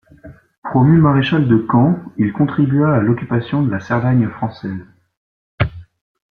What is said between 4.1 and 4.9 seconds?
française.